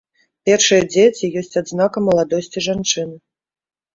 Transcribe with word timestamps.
Першыя 0.49 0.85
дзеці 0.93 1.27
ёсць 1.41 1.59
адзнака 1.61 1.97
маладосці 2.07 2.59
жанчыны. 2.69 3.15